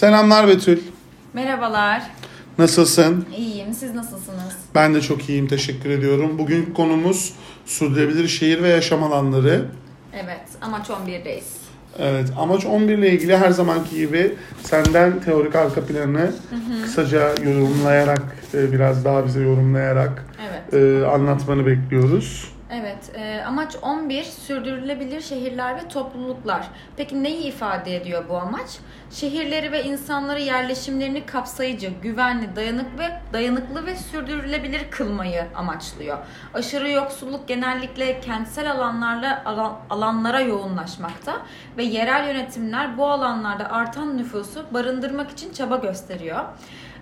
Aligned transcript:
Selamlar 0.00 0.48
Betül. 0.48 0.78
Merhabalar. 1.32 2.02
Nasılsın? 2.58 3.26
İyiyim. 3.36 3.74
Siz 3.74 3.94
nasılsınız? 3.94 4.56
Ben 4.74 4.94
de 4.94 5.00
çok 5.00 5.28
iyiyim. 5.28 5.48
Teşekkür 5.48 5.90
ediyorum. 5.90 6.38
Bugün 6.38 6.72
konumuz 6.74 7.34
sürdürülebilir 7.66 8.28
şehir 8.28 8.62
ve 8.62 8.68
yaşam 8.68 9.02
alanları. 9.02 9.64
Evet. 10.14 10.40
Amaç 10.60 10.88
11'deyiz. 10.88 11.44
Evet. 11.98 12.32
Amaç 12.38 12.66
11 12.66 12.98
ile 12.98 13.10
ilgili 13.12 13.36
her 13.36 13.50
zamanki 13.50 13.96
gibi 13.96 14.34
senden 14.62 15.20
teorik 15.20 15.56
arka 15.56 15.84
planı 15.86 16.32
kısaca 16.84 17.34
yorumlayarak, 17.44 18.36
e, 18.54 18.72
biraz 18.72 19.04
daha 19.04 19.26
bize 19.26 19.40
yorumlayarak 19.40 20.26
Evet. 20.50 20.74
e, 20.74 21.06
anlatmanı 21.06 21.66
bekliyoruz. 21.66 22.52
Evet. 22.72 23.10
e, 23.14 23.42
amaç 23.46 23.76
11 23.82 24.22
sürdürülebilir 24.24 25.20
şehirler 25.20 25.76
ve 25.76 25.88
topluluklar. 25.88 26.68
Peki 26.96 27.22
neyi 27.22 27.42
ifade 27.42 27.96
ediyor 27.96 28.24
bu 28.28 28.36
amaç? 28.36 28.78
Şehirleri 29.10 29.72
ve 29.72 29.84
insanları 29.84 30.40
yerleşimlerini 30.40 31.26
kapsayıcı, 31.26 31.90
güvenli, 32.02 32.56
dayanık 32.56 32.98
ve 32.98 33.20
dayanıklı 33.32 33.86
ve 33.86 33.96
sürdürülebilir 33.96 34.90
kılmayı 34.90 35.44
amaçlıyor. 35.56 36.18
Aşırı 36.54 36.90
yoksulluk 36.90 37.48
genellikle 37.48 38.20
kentsel 38.20 38.70
alanlarla 38.70 39.42
alan- 39.44 39.76
alanlara 39.90 40.40
yoğunlaşmakta 40.40 41.36
ve 41.76 41.82
yerel 41.82 42.28
yönetimler 42.28 42.98
bu 42.98 43.06
alanlarda 43.10 43.70
artan 43.70 44.16
nüfusu 44.16 44.66
barındırmak 44.74 45.30
için 45.30 45.52
çaba 45.52 45.76
gösteriyor. 45.76 46.44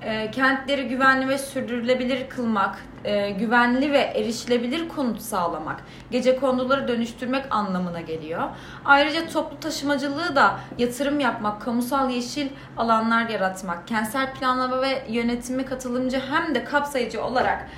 E, 0.02 0.30
kentleri 0.30 0.88
güvenli 0.88 1.29
ve 1.29 1.38
sürdürülebilir 1.38 2.29
kılmak, 2.29 2.84
e, 3.05 3.30
güvenli 3.30 3.93
ve 3.93 3.98
erişilebilir 3.98 4.89
konut 4.89 5.20
sağlamak, 5.20 5.84
gece 6.11 6.37
konduları 6.37 6.89
dönüştürmek 6.89 7.45
anlamına 7.51 8.01
geliyor. 8.01 8.42
Ayrıca 8.84 9.28
toplu 9.28 9.61
taşımacılığı 9.61 10.37
da 10.37 10.61
yatırım 10.78 11.20
yapmak, 11.20 11.62
kamusal 11.62 12.11
yeşil 12.11 12.48
alanlar 12.77 13.28
yaratmak, 13.28 13.89
kentsel 13.89 14.34
planlama 14.34 14.83
ve 14.83 15.03
yönetimi 15.09 15.64
katılımcı 15.64 16.20
hem 16.31 16.55
de 16.55 16.65
kapsayıcı 16.65 17.25
olarak 17.25 17.69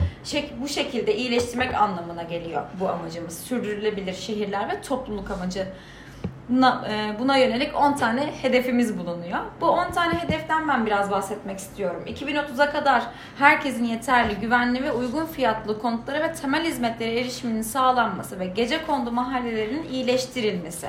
bu 0.63 0.69
şekilde 0.69 1.17
iyileştirmek 1.17 1.75
anlamına 1.75 2.23
geliyor 2.23 2.63
bu 2.81 2.89
amacımız. 2.89 3.39
Sürdürülebilir 3.39 4.15
şehirler 4.15 4.69
ve 4.69 4.81
topluluk 4.81 5.31
amacı 5.31 5.67
Na- 6.51 6.85
e, 6.91 7.19
buna 7.19 7.37
yönelik 7.37 7.77
10 7.77 7.93
tane 7.93 8.33
hedefimiz 8.43 8.99
bulunuyor. 8.99 9.39
Bu 9.61 9.67
10 9.69 9.91
tane 9.91 10.15
hedeften 10.15 10.69
ben 10.69 10.87
biraz 10.87 11.11
bahsetmek 11.11 11.59
istiyorum. 11.59 12.03
2030'a 12.07 12.71
kadar 12.71 13.03
herkesin 13.39 13.85
yeterli, 13.85 14.35
güvenli 14.35 14.83
ve 14.83 14.93
uygun 14.93 15.27
fiyatlı 15.27 15.81
konutlara 15.83 16.21
ve 16.23 16.33
temel 16.33 16.65
hizmetlere 16.65 17.21
erişiminin 17.21 17.63
sağlanması 17.63 18.39
ve 18.41 18.47
gece 18.47 18.87
kondu 18.87 19.13
mahallelerinin 19.13 19.89
iyileştirilmesi. 19.89 20.89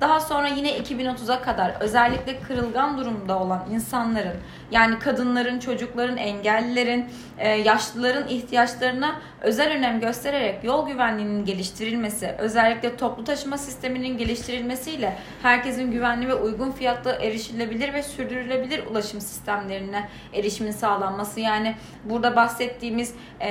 Daha 0.00 0.20
sonra 0.20 0.48
yine 0.48 0.78
2030'a 0.78 1.42
kadar 1.42 1.74
özellikle 1.80 2.40
kırılgan 2.40 2.98
durumda 2.98 3.38
olan 3.38 3.64
insanların 3.72 4.36
yani 4.70 4.98
kadınların, 4.98 5.58
çocukların, 5.58 6.16
engellilerin, 6.16 7.06
e, 7.38 7.48
yaşlıların 7.48 8.28
ihtiyaçlarına 8.28 9.20
özel 9.40 9.72
önem 9.72 10.00
göstererek 10.00 10.64
yol 10.64 10.86
güvenliğinin 10.86 11.44
geliştirilmesi, 11.44 12.34
özellikle 12.38 12.96
toplu 12.96 13.24
taşıma 13.24 13.58
sisteminin 13.58 14.18
geliştirilmesiyle 14.18 15.16
herkesin 15.42 15.90
güvenli 15.90 16.28
ve 16.28 16.34
uygun 16.34 16.70
fiyatlı 16.70 17.10
erişilebilir 17.10 17.92
ve 17.92 18.02
sürdürülebilir 18.02 18.86
ulaşım 18.86 19.20
sistemlerine 19.20 20.08
erişimin 20.34 20.70
sağlanması. 20.70 21.40
Yani 21.40 21.74
burada 22.04 22.36
bahsettiğimiz 22.36 23.14
e, 23.40 23.48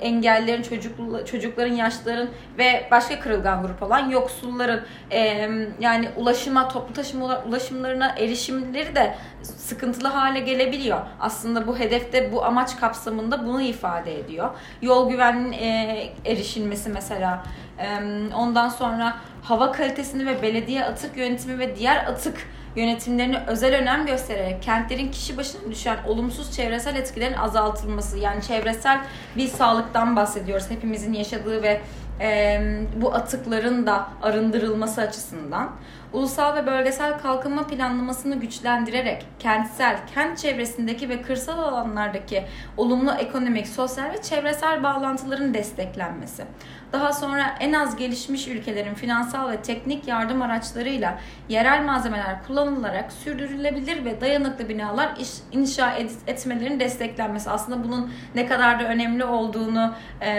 engellilerin, 0.00 0.62
çocuk, 0.62 1.26
çocukların, 1.26 1.74
yaşlıların 1.74 2.28
ve 2.58 2.88
başka 2.90 3.20
kırılgan 3.20 3.62
grup 3.62 3.82
olan 3.82 4.10
yoksulların 4.10 4.80
e, 5.12 5.48
yani 5.80 6.08
ulaşıma, 6.16 6.68
toplu 6.68 6.94
taşıma 6.94 7.44
ulaşımlarına 7.48 8.08
erişimleri 8.18 8.94
de 8.94 9.14
sıkıntılı 9.42 10.08
hale 10.08 10.40
gelebiliyor. 10.40 11.00
Aslında 11.20 11.66
bu 11.66 11.78
hedefte 11.78 12.32
bu 12.32 12.44
amaç 12.44 12.76
kapsamında 12.80 13.46
bunu 13.46 13.62
ifade 13.62 14.20
ediyor. 14.20 14.50
Yol 14.82 15.10
güvenliğinin 15.10 15.54
e, 15.54 16.12
erişilmesi 16.24 16.90
mesela. 16.90 17.42
E, 17.78 17.86
ondan 18.34 18.68
sonra 18.68 19.16
hava 19.42 19.72
kalitesini 19.72 20.26
ve 20.26 20.42
belediye 20.42 20.84
atık 20.84 21.16
yönetimi 21.16 21.58
ve 21.58 21.76
diğer 21.76 22.06
atık 22.06 22.46
yönetimlerine 22.76 23.42
özel 23.46 23.74
önem 23.74 24.06
göstererek 24.06 24.62
kentlerin 24.62 25.10
kişi 25.10 25.36
başına 25.36 25.70
düşen 25.70 25.96
olumsuz 26.06 26.56
çevresel 26.56 26.96
etkilerin 26.96 27.34
azaltılması 27.34 28.18
yani 28.18 28.42
çevresel 28.42 29.00
bir 29.36 29.48
sağlıktan 29.48 30.16
bahsediyoruz 30.16 30.70
hepimizin 30.70 31.12
yaşadığı 31.12 31.62
ve 31.62 31.80
e, 32.20 32.60
bu 32.96 33.14
atıkların 33.14 33.86
da 33.86 34.08
arındırılması 34.22 35.00
açısından 35.00 35.70
ulusal 36.12 36.56
ve 36.56 36.66
bölgesel 36.66 37.18
kalkınma 37.18 37.66
planlamasını 37.66 38.40
güçlendirerek 38.40 39.26
kentsel, 39.38 39.96
kent 40.14 40.38
çevresindeki 40.38 41.08
ve 41.08 41.22
kırsal 41.22 41.58
alanlardaki 41.58 42.44
olumlu 42.76 43.12
ekonomik, 43.12 43.66
sosyal 43.66 44.12
ve 44.12 44.22
çevresel 44.22 44.82
bağlantıların 44.82 45.54
desteklenmesi. 45.54 46.44
Daha 46.94 47.12
sonra 47.12 47.54
en 47.60 47.72
az 47.72 47.96
gelişmiş 47.96 48.48
ülkelerin 48.48 48.94
finansal 48.94 49.50
ve 49.50 49.56
teknik 49.56 50.08
yardım 50.08 50.42
araçlarıyla 50.42 51.18
yerel 51.48 51.84
malzemeler 51.84 52.46
kullanılarak 52.46 53.12
sürdürülebilir 53.12 54.04
ve 54.04 54.20
dayanıklı 54.20 54.68
binalar 54.68 55.16
iş, 55.20 55.28
inşa 55.52 55.92
et, 55.92 56.10
etmelerin 56.26 56.80
desteklenmesi. 56.80 57.50
Aslında 57.50 57.84
bunun 57.84 58.12
ne 58.34 58.46
kadar 58.46 58.80
da 58.80 58.84
önemli 58.84 59.24
olduğunu 59.24 59.94
e, 60.20 60.30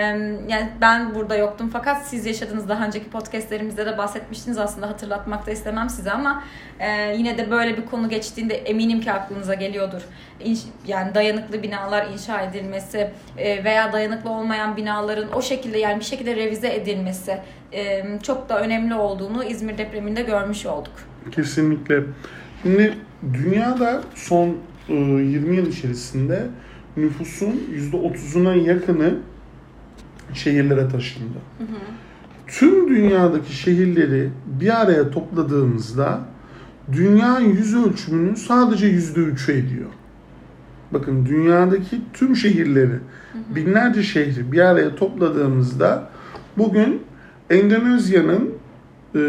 yani 0.48 0.70
ben 0.82 1.16
burada 1.16 1.36
yoktum 1.36 1.70
fakat 1.74 2.06
siz 2.06 2.26
yaşadınız 2.26 2.70
daha 2.70 2.86
önceki 2.86 3.10
podcastlerimizde 3.10 3.86
de 3.86 3.98
bahsetmiştiniz 3.98 4.58
aslında 4.58 4.90
hatırlatmakta 4.90 5.52
istemem 5.52 5.90
size 5.90 6.12
ama 6.12 6.44
e, 6.80 7.16
yine 7.18 7.38
de 7.38 7.52
böyle 7.52 7.78
bir 7.78 7.86
konu 7.86 8.10
geçtiğinde 8.10 8.56
eminim 8.56 9.02
ki 9.02 9.12
aklınıza 9.12 9.54
geliyordur. 9.54 10.02
İnş, 10.40 10.60
yani 10.88 11.16
dayanıklı 11.16 11.64
binalar 11.64 12.08
inşa 12.08 12.42
edilmesi 12.42 13.12
e, 13.38 13.64
veya 13.64 13.94
dayanıklı 13.94 14.30
olmayan 14.30 14.78
binaların 14.78 15.36
o 15.36 15.42
şekilde 15.42 15.78
yani 15.78 16.00
bir 16.00 16.06
şekilde 16.06 16.36
revize 16.46 16.74
edilmesi 16.74 17.38
e, 17.74 18.04
çok 18.24 18.50
da 18.50 18.62
önemli 18.62 18.96
olduğunu 18.96 19.44
İzmir 19.44 19.78
depreminde 19.78 20.22
görmüş 20.22 20.66
olduk. 20.66 20.94
Kesinlikle. 21.32 22.04
Şimdi 22.64 22.94
dünyada 23.34 24.02
son 24.16 24.58
e, 24.90 24.94
20 24.94 25.56
yıl 25.56 25.68
içerisinde 25.68 26.48
nüfusun 26.98 27.64
%30'una 27.94 28.56
yakını 28.70 29.14
şehirlere 30.34 30.90
taşındı. 30.90 31.38
Hı 31.58 31.64
hı. 31.64 31.78
Tüm 32.48 32.90
dünyadaki 32.90 33.56
şehirleri 33.56 34.30
bir 34.46 34.82
araya 34.82 35.12
topladığımızda 35.12 36.20
dünya 36.92 37.40
yüz 37.40 37.76
ölçümünün 37.76 38.36
sadece 38.36 38.88
yüzde 38.88 39.20
üçü 39.20 39.52
ediyor. 39.52 39.90
Bakın 40.92 41.26
dünyadaki 41.26 42.02
tüm 42.14 42.36
şehirleri, 42.36 43.00
binlerce 43.56 44.04
şehri 44.04 44.52
bir 44.52 44.60
araya 44.60 44.96
topladığımızda 44.96 46.10
bugün 46.58 47.02
Endonezya'nın 47.50 48.54
e, 49.16 49.20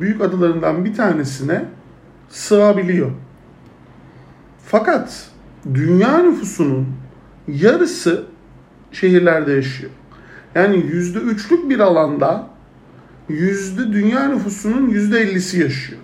büyük 0.00 0.20
adalarından 0.20 0.84
bir 0.84 0.94
tanesine 0.94 1.64
sığabiliyor. 2.28 3.10
Fakat 4.64 5.30
dünya 5.74 6.18
nüfusunun 6.18 6.86
yarısı 7.48 8.24
şehirlerde 8.92 9.52
yaşıyor. 9.52 9.90
Yani 10.54 10.76
yüzde 10.76 11.18
üçlük 11.18 11.70
bir 11.70 11.80
alanda 11.80 12.46
yüzde 13.28 13.92
dünya 13.92 14.28
nüfusunun 14.28 14.88
yüzde 14.88 15.20
ellisi 15.20 15.60
yaşıyor. 15.60 16.00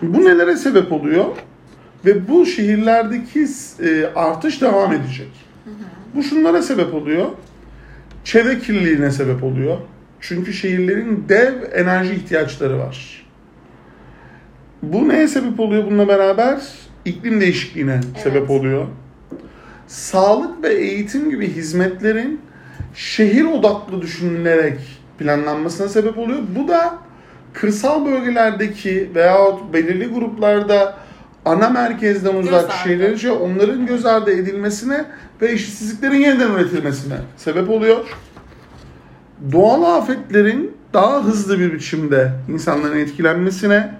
Şimdi 0.00 0.18
bu 0.18 0.24
nelere 0.24 0.56
sebep 0.56 0.92
oluyor? 0.92 1.24
Ve 2.04 2.28
bu 2.28 2.46
şehirlerdeki 2.46 3.46
e, 3.80 4.06
artış 4.14 4.62
devam 4.62 4.92
edecek. 4.92 5.30
Bu 6.14 6.22
şunlara 6.22 6.62
sebep 6.62 6.94
oluyor. 6.94 7.26
Çevre 8.24 8.58
kirliliğine 8.58 9.10
sebep 9.10 9.44
oluyor. 9.44 9.76
Çünkü 10.20 10.52
şehirlerin 10.52 11.24
dev 11.28 11.52
enerji 11.72 12.14
ihtiyaçları 12.14 12.78
var. 12.78 13.26
Bu 14.82 15.08
neye 15.08 15.28
sebep 15.28 15.60
oluyor 15.60 15.86
bununla 15.86 16.08
beraber? 16.08 16.60
İklim 17.04 17.40
değişikliğine 17.40 17.92
Evet. 17.92 18.22
sebep 18.22 18.50
oluyor. 18.50 18.86
Sağlık 19.86 20.62
ve 20.64 20.74
eğitim 20.74 21.30
gibi 21.30 21.48
hizmetlerin 21.48 22.40
şehir 22.94 23.44
odaklı 23.44 24.02
düşünülerek 24.02 24.78
planlanmasına 25.18 25.88
sebep 25.88 26.18
oluyor. 26.18 26.38
Bu 26.58 26.68
da 26.68 26.98
kırsal 27.52 28.06
bölgelerdeki 28.06 29.10
veyahut 29.14 29.72
belirli 29.72 30.06
gruplarda 30.06 30.98
ana 31.44 31.70
merkezden 31.70 32.34
uzak 32.34 32.64
ardı. 32.64 32.72
şehirlerce 32.84 33.32
onların 33.32 33.86
göz 33.86 34.06
ardı 34.06 34.30
edilmesine 34.30 35.04
ve 35.42 35.52
eşitsizliklerin 35.52 36.20
yeniden 36.20 36.50
üretilmesine 36.50 37.16
sebep 37.36 37.70
oluyor. 37.70 38.04
Doğal 39.52 39.82
afetlerin 39.82 40.76
daha 40.94 41.24
hızlı 41.24 41.58
bir 41.58 41.72
biçimde 41.72 42.32
insanların 42.48 42.98
etkilenmesine 42.98 43.94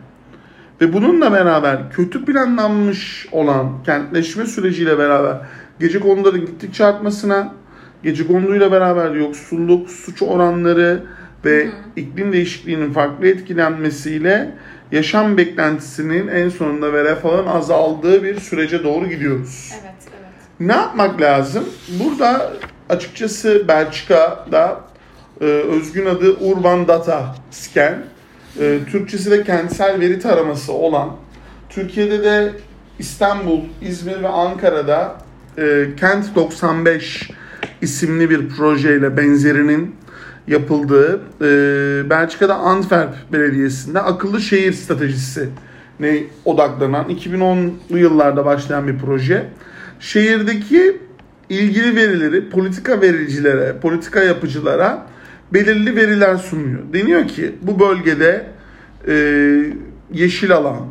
ve 0.81 0.93
bununla 0.93 1.33
beraber 1.33 1.91
kötü 1.91 2.25
planlanmış 2.25 3.29
olan 3.33 3.83
kentleşme 3.85 4.47
süreciyle 4.47 4.99
beraber 4.99 5.37
gece 5.81 6.00
konuların 6.00 6.41
gittikçe 6.41 6.85
artmasına, 6.85 7.55
gece 8.03 8.27
konuyla 8.27 8.73
beraber 8.73 9.11
yoksulluk, 9.11 9.91
suç 9.91 10.23
oranları 10.23 11.03
ve 11.44 11.69
iklim 11.97 12.33
değişikliğinin 12.33 12.93
farklı 12.93 13.27
etkilenmesiyle 13.27 14.50
yaşam 14.93 15.37
beklentisinin 15.37 16.29
en 16.29 16.49
sonunda 16.49 16.93
ve 16.93 17.05
refahın 17.05 17.47
azaldığı 17.47 18.25
bir 18.25 18.41
sürece 18.41 18.85
doğru 18.85 19.09
gidiyoruz. 19.09 19.73
Evet, 19.73 19.94
evet. 20.03 20.61
Ne 20.61 20.73
yapmak 20.73 21.21
lazım? 21.21 21.65
Burada 21.89 22.53
açıkçası 22.89 23.69
Belçika'da 23.69 24.81
e, 25.41 25.44
özgün 25.44 26.06
adı 26.06 26.37
Urban 26.41 26.89
Data 26.89 27.35
Scan, 27.50 27.94
e, 28.61 28.79
Türkçesi 28.91 29.31
de 29.31 29.43
kentsel 29.43 30.00
veri 30.00 30.19
taraması 30.19 30.73
olan, 30.73 31.17
Türkiye'de 31.69 32.25
de 32.25 32.53
İstanbul, 32.99 33.61
İzmir 33.83 34.23
ve 34.23 34.29
Ankara'da 34.29 35.17
e, 35.59 35.87
Kent 36.00 36.35
95 36.35 37.31
isimli 37.81 38.31
bir 38.31 38.49
projeyle 38.49 39.17
benzerinin 39.17 39.97
yapıldığı, 40.47 41.21
e, 41.41 42.11
Belçika'da 42.11 42.55
Antwerp 42.55 43.15
Belediyesi'nde 43.33 44.00
akıllı 44.00 44.41
şehir 44.41 44.73
stratejisi 44.73 45.49
ne 46.00 46.23
odaklanan 46.44 47.11
2010'lu 47.11 47.99
yıllarda 47.99 48.44
başlayan 48.44 48.87
bir 48.89 48.99
proje. 48.99 49.47
Şehirdeki 50.00 50.99
ilgili 51.49 51.97
verileri 51.97 52.50
politika 52.50 53.00
vericilere, 53.00 53.77
politika 53.83 54.23
yapıcılara 54.23 55.06
belirli 55.53 55.97
veriler 55.97 56.37
sunuyor. 56.37 56.81
Deniyor 56.93 57.29
ki 57.29 57.55
bu 57.62 57.81
bölgede 57.81 58.47
e, 59.09 59.15
yeşil 60.12 60.53
alan, 60.53 60.87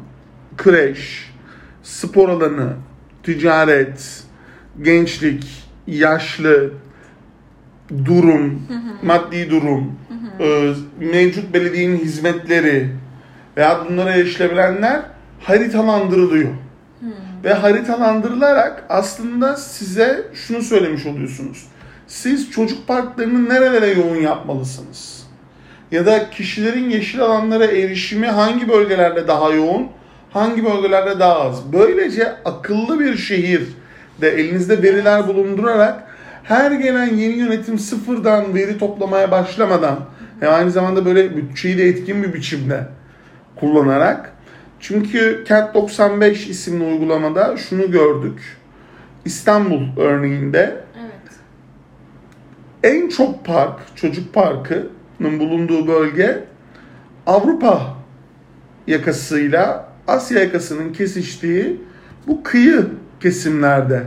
kreş, 0.58 1.32
spor 1.84 2.30
alanı, 2.30 2.74
ticaret, 3.24 4.24
gençlik, 4.82 5.68
yaşlı, 5.88 6.70
durum, 8.06 8.62
maddi 9.04 9.50
durum, 9.50 9.96
e, 10.40 10.74
mevcut 11.00 11.54
belediyenin 11.54 11.98
hizmetleri 11.98 12.90
veya 13.58 13.86
bunlara 13.90 14.12
erişilebilenler 14.12 15.02
haritalandırılıyor. 15.40 16.50
Ve 17.44 17.54
haritalandırılarak 17.54 18.84
aslında 18.90 19.56
size 19.56 20.24
şunu 20.34 20.62
söylemiş 20.62 21.06
oluyorsunuz. 21.06 21.66
Siz 22.08 22.52
çocuk 22.52 22.88
parklarını 22.88 23.50
nerelere 23.50 23.88
yoğun 23.88 24.16
yapmalısınız? 24.16 25.24
Ya 25.92 26.06
da 26.06 26.30
kişilerin 26.30 26.90
yeşil 26.90 27.22
alanlara 27.22 27.66
erişimi 27.66 28.28
hangi 28.28 28.70
bölgelerde 28.70 29.28
daha 29.28 29.52
yoğun, 29.52 29.88
hangi 30.34 30.66
bölgelerde 30.66 31.20
daha 31.20 31.42
az? 31.42 31.74
Böylece 31.74 32.34
akıllı 32.46 33.00
bir 33.00 33.18
şehir 33.18 33.68
de 34.22 34.30
elinizde 34.30 34.84
veriler 34.84 35.28
bulundurarak 35.28 36.04
her 36.44 36.72
gelen 36.72 37.16
yeni 37.16 37.34
yönetim 37.34 37.80
sıfırdan 37.80 38.56
veri 38.56 38.78
toplamaya 38.78 39.32
başlamadan 39.32 40.00
ve 40.42 40.48
aynı 40.48 40.72
zamanda 40.72 41.06
böyle 41.06 41.38
bütçeyi 41.38 41.78
de 41.78 41.88
etkin 41.88 42.24
bir 42.24 42.34
biçimde 42.34 42.88
kullanarak 43.56 44.34
çünkü 44.80 45.44
Kent 45.48 45.74
95 45.74 46.48
isimli 46.48 46.84
uygulamada 46.84 47.58
şunu 47.58 47.92
gördük. 47.92 48.58
İstanbul 49.26 49.82
örneğinde 49.98 50.84
Evet. 51.00 51.36
en 52.84 53.10
çok 53.10 53.46
park, 53.46 53.80
çocuk 53.96 54.34
parkının 54.34 55.40
bulunduğu 55.40 55.88
bölge 55.88 56.44
Avrupa 57.28 57.98
yakasıyla 58.88 59.92
Asya 60.08 60.40
yakasının 60.40 60.94
kesiştiği 60.94 61.82
bu 62.28 62.44
kıyı 62.44 62.88
kesimlerde 63.20 64.04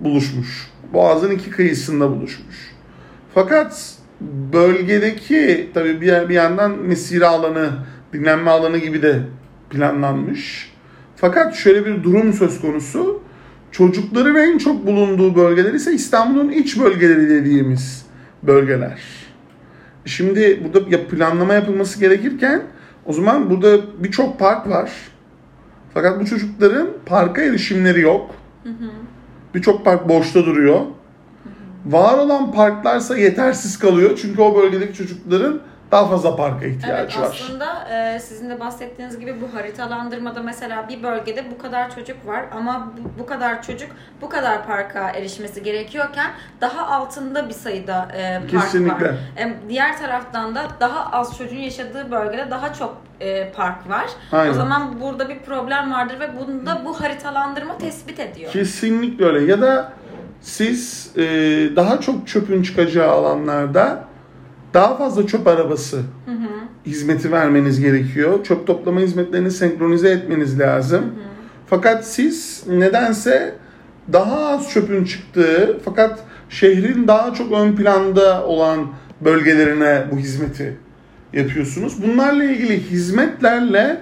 buluşmuş. 0.00 0.70
Boğazın 0.92 1.30
iki 1.30 1.50
kıyısında 1.50 2.10
buluşmuş. 2.10 2.74
Fakat 3.34 3.94
bölgedeki 4.52 5.70
tabii 5.74 6.00
bir, 6.00 6.28
bir 6.28 6.34
yandan 6.34 6.78
mesire 6.78 7.26
alanı, 7.26 7.70
dinlenme 8.12 8.50
alanı 8.50 8.78
gibi 8.78 9.02
de 9.02 9.20
planlanmış. 9.70 10.72
Fakat 11.16 11.54
şöyle 11.54 11.86
bir 11.86 12.02
durum 12.02 12.32
söz 12.32 12.60
konusu. 12.60 13.22
Çocukların 13.72 14.36
en 14.36 14.58
çok 14.58 14.86
bulunduğu 14.86 15.36
bölgeler 15.36 15.74
ise 15.74 15.92
İstanbul'un 15.92 16.48
iç 16.48 16.80
bölgeleri 16.80 17.28
dediğimiz 17.28 18.06
bölgeler. 18.42 19.00
Şimdi 20.04 20.60
burada 20.64 20.90
ya 20.90 21.06
planlama 21.06 21.54
yapılması 21.54 22.00
gerekirken 22.00 22.62
o 23.06 23.12
zaman 23.12 23.50
burada 23.50 23.78
birçok 24.04 24.38
park 24.38 24.68
var. 24.68 24.90
Fakat 25.94 26.20
bu 26.20 26.26
çocukların 26.26 26.88
parka 27.06 27.42
erişimleri 27.42 28.00
yok. 28.00 28.34
Birçok 29.54 29.84
park 29.84 30.08
boşta 30.08 30.46
duruyor. 30.46 30.80
Var 31.86 32.18
olan 32.18 32.52
parklarsa 32.52 33.16
yetersiz 33.16 33.78
kalıyor. 33.78 34.18
Çünkü 34.22 34.42
o 34.42 34.56
bölgedeki 34.56 34.94
çocukların 34.94 35.60
daha 35.92 36.06
fazla 36.08 36.36
parka 36.36 36.66
ihtiyacı 36.66 37.02
Evet 37.02 37.18
var. 37.18 37.40
aslında 37.42 37.88
e, 37.94 38.20
sizin 38.20 38.50
de 38.50 38.60
bahsettiğiniz 38.60 39.18
gibi 39.20 39.34
bu 39.40 39.54
haritalandırmada 39.58 40.42
mesela 40.42 40.88
bir 40.88 41.02
bölgede 41.02 41.44
bu 41.50 41.58
kadar 41.62 41.94
çocuk 41.94 42.26
var 42.26 42.44
ama 42.54 42.92
bu, 42.98 43.22
bu 43.22 43.26
kadar 43.26 43.62
çocuk 43.62 43.90
bu 44.20 44.28
kadar 44.28 44.66
parka 44.66 45.10
erişmesi 45.10 45.62
gerekiyorken 45.62 46.30
daha 46.60 46.86
altında 46.86 47.48
bir 47.48 47.54
sayıda 47.54 48.08
e, 48.16 48.38
park 48.38 48.50
Kesinlikle. 48.50 49.06
var. 49.08 49.14
E, 49.38 49.54
diğer 49.68 49.98
taraftan 49.98 50.54
da 50.54 50.62
daha 50.80 51.10
az 51.12 51.38
çocuğun 51.38 51.56
yaşadığı 51.56 52.10
bölgede 52.10 52.50
daha 52.50 52.72
çok 52.74 52.96
e, 53.20 53.52
park 53.52 53.88
var. 53.88 54.06
Aynen. 54.32 54.50
O 54.50 54.54
zaman 54.54 55.00
burada 55.00 55.28
bir 55.28 55.38
problem 55.38 55.92
vardır 55.92 56.20
ve 56.20 56.28
bunu 56.40 56.66
da 56.66 56.82
bu 56.84 57.00
haritalandırma 57.00 57.78
tespit 57.78 58.20
ediyor. 58.20 58.52
Kesinlikle 58.52 59.24
öyle. 59.24 59.50
Ya 59.52 59.60
da 59.60 59.92
siz 60.40 61.12
e, 61.16 61.22
daha 61.76 62.00
çok 62.00 62.28
çöpün 62.28 62.62
çıkacağı 62.62 63.10
alanlarda 63.10 64.04
daha 64.74 64.96
fazla 64.96 65.26
çöp 65.26 65.46
arabası 65.46 66.02
hizmeti 66.86 67.32
vermeniz 67.32 67.80
gerekiyor. 67.80 68.44
Çöp 68.44 68.66
toplama 68.66 69.00
hizmetlerini 69.00 69.50
senkronize 69.50 70.10
etmeniz 70.10 70.60
lazım. 70.60 71.04
Fakat 71.66 72.06
siz 72.06 72.64
nedense 72.68 73.54
daha 74.12 74.48
az 74.48 74.70
çöpün 74.70 75.04
çıktığı 75.04 75.78
fakat 75.84 76.18
şehrin 76.48 77.08
daha 77.08 77.34
çok 77.34 77.52
ön 77.52 77.76
planda 77.76 78.44
olan 78.44 78.86
bölgelerine 79.20 80.04
bu 80.12 80.16
hizmeti 80.18 80.76
yapıyorsunuz. 81.32 82.02
Bunlarla 82.02 82.44
ilgili 82.44 82.90
hizmetlerle 82.90 84.00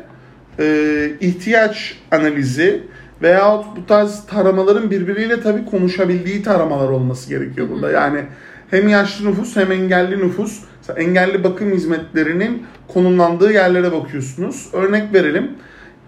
e, 0.59 1.11
ihtiyaç 1.21 1.99
analizi 2.11 2.83
veyahut 3.23 3.77
bu 3.77 3.87
tarz 3.87 4.27
taramaların 4.27 4.91
birbiriyle 4.91 5.41
tabii 5.41 5.65
konuşabildiği 5.65 6.43
taramalar 6.43 6.89
olması 6.89 7.29
gerekiyor 7.29 7.69
burada. 7.71 7.91
Yani 7.91 8.25
hem 8.71 8.89
yaşlı 8.89 9.31
nüfus 9.31 9.57
hem 9.57 9.73
engelli 9.73 10.19
nüfus. 10.19 10.61
Engelli 10.97 11.45
bakım 11.45 11.73
hizmetlerinin 11.73 12.67
konumlandığı 12.89 13.53
yerlere 13.53 13.93
bakıyorsunuz. 13.93 14.69
Örnek 14.73 15.15
verelim. 15.15 15.51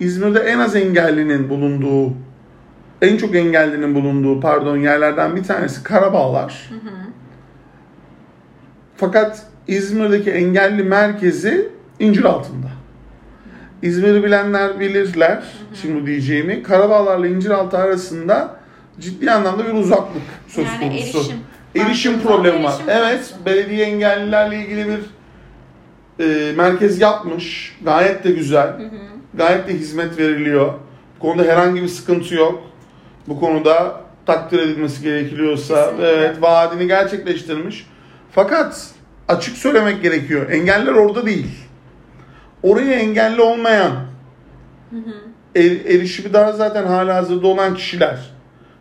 İzmir'de 0.00 0.38
en 0.40 0.58
az 0.58 0.76
engellinin 0.76 1.48
bulunduğu, 1.48 2.14
en 3.02 3.16
çok 3.16 3.34
engellinin 3.36 3.94
bulunduğu 3.94 4.40
pardon 4.40 4.76
yerlerden 4.76 5.36
bir 5.36 5.42
tanesi 5.44 5.82
Karabağlar. 5.82 6.70
Fakat 8.96 9.46
İzmir'deki 9.68 10.30
engelli 10.30 10.82
merkezi 10.82 11.68
incir 11.98 12.24
altında. 12.24 12.66
İzmir'i 13.82 14.24
bilenler 14.24 14.80
bilirler 14.80 15.44
şimdi 15.74 16.02
bu 16.02 16.06
diyeceğimi. 16.06 16.62
Karabağlar'la 16.62 17.26
İnciraltı 17.26 17.78
arasında 17.78 18.56
ciddi 19.00 19.30
anlamda 19.30 19.66
bir 19.66 19.72
uzaklık 19.72 20.22
söz 20.48 20.66
Yani 20.66 20.78
konusu. 20.80 21.18
erişim. 21.18 21.36
Erişim 21.74 22.20
problemi 22.20 22.64
var. 22.64 22.72
erişim 22.72 22.88
Evet, 22.88 23.34
belediye 23.46 23.86
engellilerle 23.86 24.56
ilgili 24.56 24.86
bir 24.88 25.00
e, 26.24 26.52
merkez 26.52 27.00
yapmış. 27.00 27.76
Gayet 27.84 28.24
de 28.24 28.30
güzel. 28.30 28.68
Gayet 29.34 29.68
de 29.68 29.72
hizmet 29.74 30.18
veriliyor. 30.18 30.74
Bu 31.16 31.22
konuda 31.22 31.42
herhangi 31.52 31.82
bir 31.82 31.88
sıkıntı 31.88 32.34
yok. 32.34 32.62
Bu 33.28 33.40
konuda 33.40 34.00
takdir 34.26 34.58
edilmesi 34.58 35.02
Kesinlikle. 35.84 36.06
evet 36.08 36.42
vaadini 36.42 36.86
gerçekleştirmiş. 36.86 37.86
Fakat 38.32 38.86
açık 39.28 39.56
söylemek 39.56 40.02
gerekiyor. 40.02 40.50
Engeller 40.50 40.92
orada 40.92 41.26
değil. 41.26 41.46
Oraya 42.62 42.92
engelli 42.94 43.40
olmayan 43.40 43.92
er- 45.54 45.84
erişimi 45.94 46.32
daha 46.32 46.52
zaten 46.52 46.86
hala 46.86 47.14
hazırda 47.14 47.46
olan 47.46 47.74
kişiler 47.74 48.18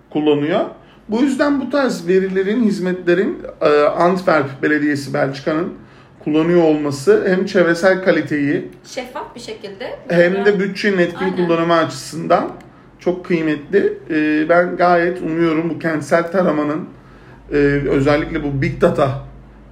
kullanıyor. 0.09 0.65
Bu 1.09 1.21
yüzden 1.21 1.61
bu 1.61 1.69
tarz 1.69 2.07
verilerin, 2.07 2.63
hizmetlerin 2.63 3.37
e, 3.61 3.65
Antwerp 3.83 4.63
Belediyesi 4.63 5.13
Belçika'nın 5.13 5.73
kullanıyor 6.23 6.63
olması 6.63 7.25
hem 7.27 7.45
çevresel 7.45 8.03
kaliteyi 8.03 8.67
Şeffaf 8.85 9.35
bir 9.35 9.39
şekilde. 9.39 9.99
hem 10.09 10.45
de 10.45 10.59
bütçenin 10.59 10.97
etkin 10.97 11.25
Aynen. 11.25 11.35
kullanımı 11.35 11.73
açısından 11.73 12.49
çok 12.99 13.25
kıymetli. 13.25 13.93
E, 14.09 14.49
Ben 14.49 14.77
gayet 14.77 15.21
umuyorum 15.21 15.69
bu 15.69 15.79
kentsel 15.79 16.31
taramanın 16.31 16.85
e, 17.51 17.55
özellikle 17.89 18.43
bu 18.43 18.61
Big 18.61 18.81
Data 18.81 19.11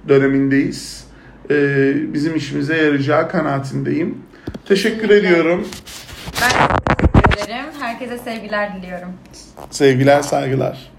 dönemindeyiz. 0.08 1.08
Bizim 2.12 2.36
işimize 2.36 2.76
yarayacağı 2.76 3.28
kanaatindeyim. 3.30 4.18
Teşekkür 4.68 5.00
Kesinlikle. 5.08 5.28
ediyorum. 5.28 5.68
Ben 6.42 6.68
teşekkür 6.96 7.44
ederim. 7.44 7.64
Herkese 7.80 8.18
sevgiler 8.18 8.76
diliyorum. 8.76 9.08
Sevgiler, 9.70 10.22
saygılar. 10.22 10.90